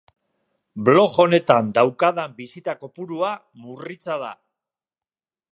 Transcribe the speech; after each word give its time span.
Blog 0.87 1.17
honetan 1.23 1.69
daukadan 1.79 2.33
bisita 2.41 2.77
kopurua 2.85 3.31
murritza 3.67 4.21
da. 4.27 4.35